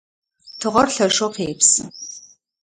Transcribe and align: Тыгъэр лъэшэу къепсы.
Тыгъэр 0.59 0.87
лъэшэу 0.95 1.29
къепсы. 1.35 1.83